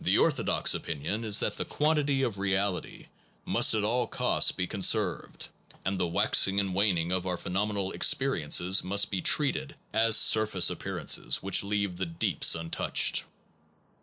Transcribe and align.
45 0.01 0.07
SOME 0.07 0.15
PROBLEMS 0.15 0.37
OF 0.73 0.81
PHILOSOPHY 0.81 1.65
quantity 1.65 2.23
of 2.23 2.39
reality 2.39 3.05
must 3.45 3.75
at 3.75 3.83
all 3.83 4.07
costs 4.07 4.51
be 4.51 4.65
con 4.65 4.81
served, 4.81 5.49
and 5.85 5.99
the 5.99 6.07
waxing 6.07 6.59
and 6.59 6.73
waning 6.73 7.11
of 7.11 7.27
our 7.27 7.37
phenomenal 7.37 7.91
experiences 7.91 8.83
must 8.83 9.11
be 9.11 9.21
treated 9.21 9.75
as 9.93 10.17
surface 10.17 10.71
appearances 10.71 11.43
which 11.43 11.63
leave 11.63 11.97
the 11.97 12.07
deeps 12.07 12.55
un 12.55 12.71
touched. 12.71 13.25